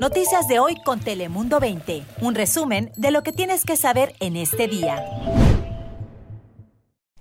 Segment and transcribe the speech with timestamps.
[0.00, 2.02] Noticias de hoy con Telemundo 20.
[2.20, 5.02] Un resumen de lo que tienes que saber en este día.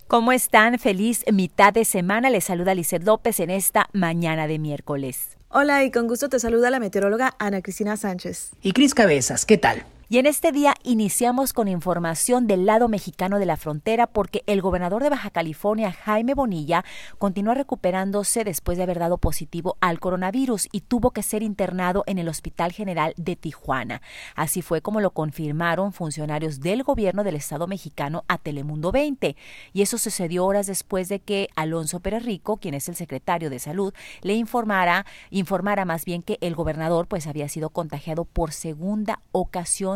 [0.07, 0.77] ¿Cómo están?
[0.77, 2.29] Feliz mitad de semana.
[2.29, 5.37] Les saluda Lizeth López en esta mañana de miércoles.
[5.47, 8.51] Hola y con gusto te saluda la meteoróloga Ana Cristina Sánchez.
[8.61, 9.85] Y Cris Cabezas, ¿qué tal?
[10.07, 14.61] Y en este día iniciamos con información del lado mexicano de la frontera porque el
[14.61, 16.85] gobernador de Baja California, Jaime Bonilla,
[17.17, 22.19] continúa recuperándose después de haber dado positivo al coronavirus y tuvo que ser internado en
[22.19, 24.03] el Hospital General de Tijuana.
[24.35, 29.35] Así fue como lo confirmaron funcionarios del gobierno del Estado mexicano a Telemundo 20.
[29.73, 32.25] Y eso sucedió horas después de que Alonso Pérez
[32.61, 37.27] quien es el secretario de Salud, le informara, informara más bien que el gobernador pues
[37.27, 39.94] había sido contagiado por segunda ocasión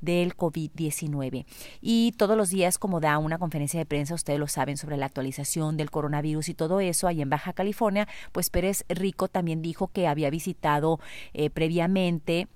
[0.00, 1.46] del COVID-19.
[1.80, 5.06] Y todos los días, como da una conferencia de prensa, ustedes lo saben, sobre la
[5.06, 9.88] actualización del coronavirus y todo eso, ahí en Baja California, pues Pérez Rico también dijo
[9.88, 11.00] que había visitado
[11.32, 12.48] eh, previamente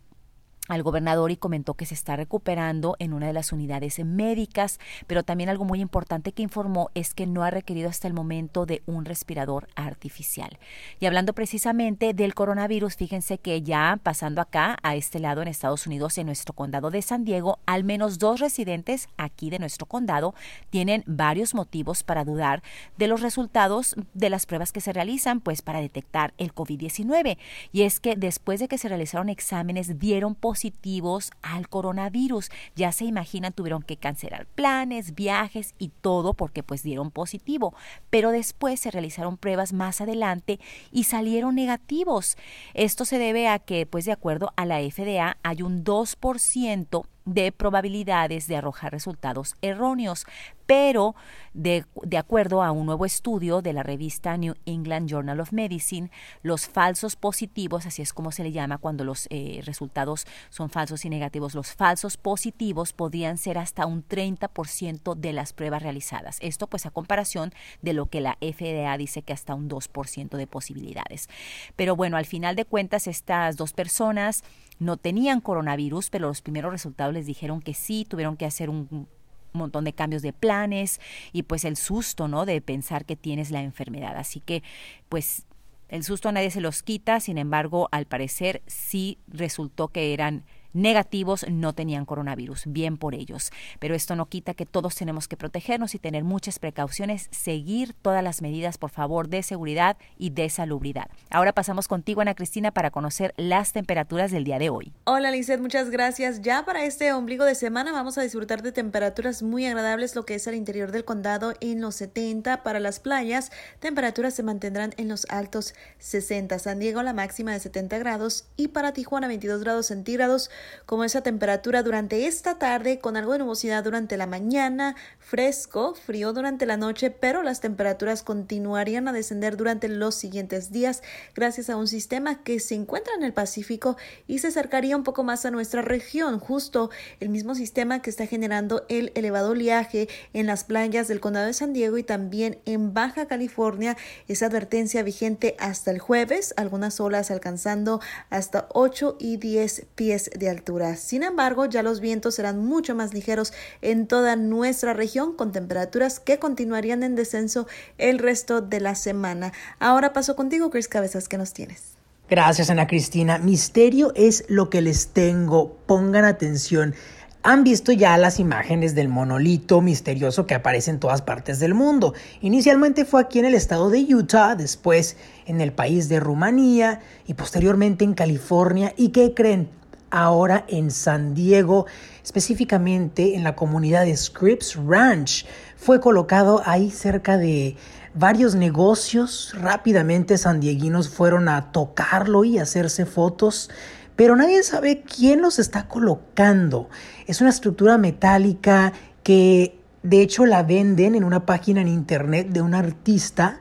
[0.69, 5.23] al gobernador y comentó que se está recuperando en una de las unidades médicas, pero
[5.23, 8.83] también algo muy importante que informó es que no ha requerido hasta el momento de
[8.87, 10.59] un respirador artificial.
[11.01, 15.87] Y hablando precisamente del coronavirus, fíjense que ya pasando acá a este lado en Estados
[15.87, 20.35] Unidos, en nuestro condado de San Diego, al menos dos residentes aquí de nuestro condado
[20.71, 22.63] tienen varios motivos para dudar
[22.99, 27.38] de los resultados de las pruebas que se realizan, pues para detectar el COVID-19.
[27.73, 32.51] Y es que después de que se realizaron exámenes, dieron positivos positivos al coronavirus.
[32.74, 37.74] Ya se imaginan, tuvieron que cancelar planes, viajes y todo porque pues dieron positivo.
[38.10, 40.59] Pero después se realizaron pruebas más adelante
[40.90, 42.36] y salieron negativos.
[42.74, 47.52] Esto se debe a que pues de acuerdo a la FDA hay un 2% de
[47.52, 50.26] probabilidades de arrojar resultados erróneos,
[50.69, 51.16] pero
[51.55, 51.87] de,
[52.19, 56.10] acuerdo a un nuevo estudio de la revista New England Journal of Medicine,
[56.43, 61.07] los falsos positivos, así es como se le llama cuando los eh, resultados son falsos
[61.07, 66.37] y negativos, los falsos positivos podían ser hasta un 30% de las pruebas realizadas.
[66.43, 70.47] Esto pues a comparación de lo que la FDA dice que hasta un 2% de
[70.47, 71.31] posibilidades.
[71.76, 74.44] Pero bueno, al final de cuentas estas dos personas
[74.78, 79.09] no tenían coronavirus, pero los primeros resultados les dijeron que sí, tuvieron que hacer un
[79.53, 81.00] montón de cambios de planes
[81.32, 82.47] y pues el susto, ¿no?
[82.47, 84.16] De pensar que tienes la enfermedad.
[84.16, 84.62] Así que
[85.09, 85.47] pues
[85.88, 90.44] el susto a nadie se los quita, sin embargo, al parecer sí resultó que eran
[90.72, 93.50] negativos no tenían coronavirus, bien por ellos.
[93.78, 98.22] Pero esto no quita que todos tenemos que protegernos y tener muchas precauciones, seguir todas
[98.22, 101.08] las medidas, por favor, de seguridad y de salubridad.
[101.30, 104.92] Ahora pasamos contigo, Ana Cristina, para conocer las temperaturas del día de hoy.
[105.04, 106.42] Hola, Lizeth, muchas gracias.
[106.42, 110.34] Ya para este ombligo de semana vamos a disfrutar de temperaturas muy agradables, lo que
[110.34, 112.62] es el interior del condado en los 70.
[112.62, 113.50] Para las playas,
[113.80, 116.58] temperaturas se mantendrán en los altos 60.
[116.58, 120.50] San Diego, la máxima de 70 grados y para Tijuana, 22 grados centígrados
[120.86, 126.32] como esa temperatura durante esta tarde con algo de nubosidad durante la mañana, fresco, frío
[126.32, 131.02] durante la noche, pero las temperaturas continuarían a descender durante los siguientes días
[131.34, 135.24] gracias a un sistema que se encuentra en el Pacífico y se acercaría un poco
[135.24, 140.47] más a nuestra región, justo el mismo sistema que está generando el elevado oleaje en
[140.47, 143.97] las playas del condado de San Diego y también en Baja California.
[144.28, 150.47] Esa advertencia vigente hasta el jueves, algunas olas alcanzando hasta 8 y 10 pies de
[150.50, 150.97] altura.
[150.97, 156.20] Sin embargo, ya los vientos serán mucho más ligeros en toda nuestra región, con temperaturas
[156.20, 157.66] que continuarían en descenso
[157.98, 159.53] el resto de la semana.
[159.78, 161.98] Ahora paso contigo, Chris Cabezas, ¿qué nos tienes?
[162.28, 163.38] Gracias, Ana Cristina.
[163.38, 165.78] Misterio es lo que les tengo.
[165.86, 166.94] Pongan atención.
[167.42, 172.12] Han visto ya las imágenes del monolito misterioso que aparece en todas partes del mundo.
[172.42, 175.16] Inicialmente fue aquí en el estado de Utah, después
[175.47, 178.92] en el país de Rumanía y posteriormente en California.
[178.97, 179.70] ¿Y qué creen?
[180.10, 181.86] Ahora en San Diego,
[182.22, 185.46] específicamente en la comunidad de Scripps Ranch.
[185.76, 187.76] Fue colocado ahí cerca de
[188.14, 189.52] varios negocios.
[189.54, 193.70] Rápidamente sandieguinos fueron a tocarlo y hacerse fotos,
[194.16, 196.88] pero nadie sabe quién los está colocando.
[197.27, 198.92] Es una estructura metálica
[199.22, 203.60] que de hecho la venden en una página en internet de un artista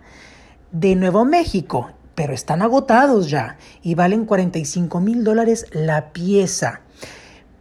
[0.72, 6.82] de Nuevo México pero están agotados ya y valen 45 mil dólares la pieza.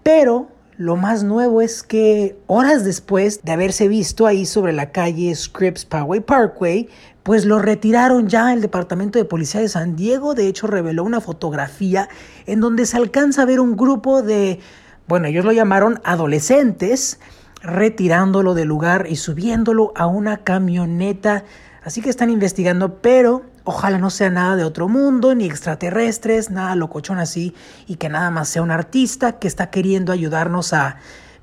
[0.02, 0.48] Pero
[0.78, 5.84] lo más nuevo es que horas después de haberse visto ahí sobre la calle Scripps
[5.84, 6.88] Poway Parkway,
[7.22, 10.34] pues lo retiraron ya el Departamento de Policía de San Diego.
[10.34, 12.08] De hecho, reveló una fotografía
[12.46, 14.60] en donde se alcanza a ver un grupo de,
[15.06, 17.20] bueno, ellos lo llamaron adolescentes,
[17.60, 21.44] retirándolo del lugar y subiéndolo a una camioneta.
[21.84, 26.76] Así que están investigando, pero Ojalá no sea nada de otro mundo, ni extraterrestres, nada
[26.76, 27.52] locochón así,
[27.88, 30.98] y que nada más sea un artista que está queriendo ayudarnos a,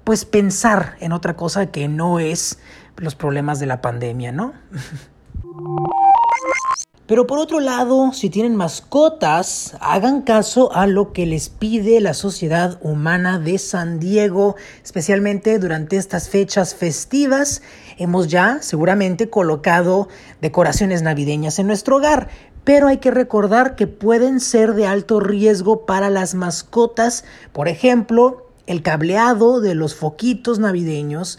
[0.06, 2.60] pues, pensar en otra cosa que no es
[2.96, 4.54] los problemas de la pandemia, ¿no?
[7.06, 12.14] Pero por otro lado, si tienen mascotas, hagan caso a lo que les pide la
[12.14, 17.62] Sociedad Humana de San Diego, especialmente durante estas fechas festivas.
[17.98, 20.08] Hemos ya seguramente colocado
[20.40, 22.30] decoraciones navideñas en nuestro hogar,
[22.64, 28.48] pero hay que recordar que pueden ser de alto riesgo para las mascotas, por ejemplo,
[28.66, 31.38] el cableado de los foquitos navideños,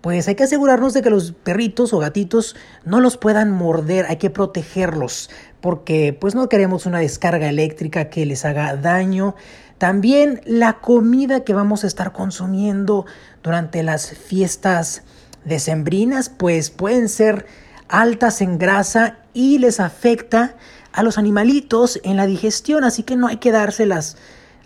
[0.00, 4.16] pues hay que asegurarnos de que los perritos o gatitos no los puedan morder, hay
[4.16, 9.34] que protegerlos, porque pues no queremos una descarga eléctrica que les haga daño.
[9.78, 13.06] También la comida que vamos a estar consumiendo
[13.42, 15.02] durante las fiestas
[15.44, 17.46] decembrinas, pues pueden ser
[17.88, 20.56] altas en grasa y les afecta
[20.92, 24.16] a los animalitos en la digestión, así que no hay que dárselas.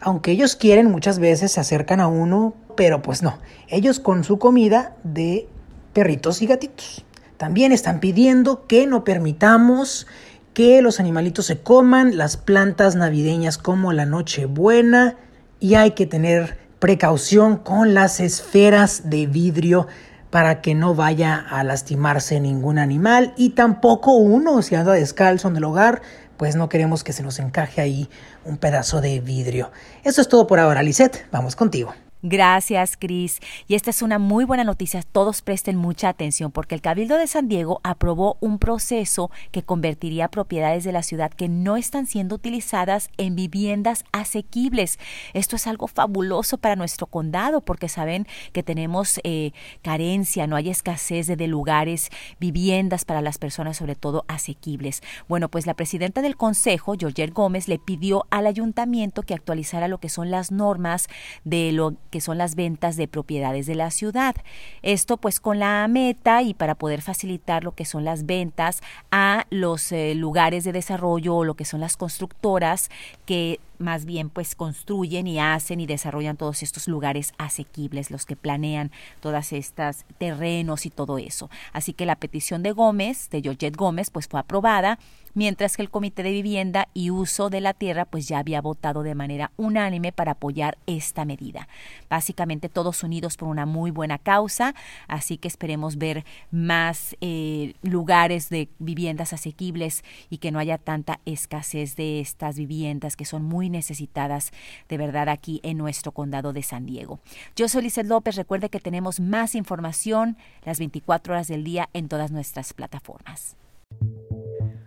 [0.00, 3.38] Aunque ellos quieren, muchas veces se acercan a uno pero pues no,
[3.68, 5.46] ellos con su comida de
[5.92, 7.04] perritos y gatitos.
[7.36, 10.06] También están pidiendo que no permitamos
[10.54, 15.16] que los animalitos se coman las plantas navideñas como la Nochebuena
[15.58, 19.86] y hay que tener precaución con las esferas de vidrio
[20.30, 25.56] para que no vaya a lastimarse ningún animal y tampoco uno si anda descalzo en
[25.56, 26.00] el hogar,
[26.40, 28.08] pues no queremos que se nos encaje ahí
[28.46, 29.70] un pedazo de vidrio.
[30.04, 31.92] Eso es todo por ahora, Lisette, vamos contigo.
[32.22, 33.40] Gracias, Cris.
[33.66, 35.02] Y esta es una muy buena noticia.
[35.02, 40.28] Todos presten mucha atención porque el Cabildo de San Diego aprobó un proceso que convertiría
[40.28, 44.98] propiedades de la ciudad que no están siendo utilizadas en viviendas asequibles.
[45.32, 49.52] Esto es algo fabuloso para nuestro condado porque saben que tenemos eh,
[49.82, 55.02] carencia, no hay escasez de, lugares, viviendas para las personas, sobre todo asequibles.
[55.26, 59.98] Bueno, pues la presidenta del consejo, Georgette Gómez, le pidió al ayuntamiento que actualizara lo
[59.98, 61.08] que son las normas
[61.44, 64.34] de lo que son las ventas de propiedades de la ciudad.
[64.82, 69.46] Esto pues con la meta y para poder facilitar lo que son las ventas a
[69.50, 72.90] los eh, lugares de desarrollo o lo que son las constructoras
[73.26, 78.36] que más bien pues construyen y hacen y desarrollan todos estos lugares asequibles, los que
[78.36, 81.50] planean todas estas terrenos y todo eso.
[81.72, 84.98] Así que la petición de Gómez, de Georgette Gómez, pues fue aprobada
[85.34, 89.02] mientras que el Comité de Vivienda y Uso de la Tierra pues ya había votado
[89.02, 91.68] de manera unánime para apoyar esta medida.
[92.08, 94.74] Básicamente todos unidos por una muy buena causa,
[95.08, 101.20] así que esperemos ver más eh, lugares de viviendas asequibles y que no haya tanta
[101.24, 104.52] escasez de estas viviendas que son necesitadas
[104.88, 107.20] de verdad aquí en nuestro condado de San Diego.
[107.56, 112.08] Yo soy Lizeth López, recuerde que tenemos más información las 24 horas del día en
[112.08, 113.56] todas nuestras plataformas.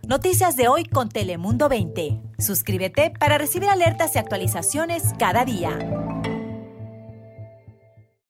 [0.06, 2.20] Noticias de hoy con Telemundo 20.
[2.38, 6.03] Suscríbete para recibir alertas y actualizaciones cada día.